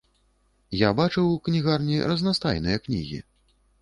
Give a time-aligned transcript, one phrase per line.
[0.77, 3.19] Я бачыў у кнігарні разнастайныя кнігі.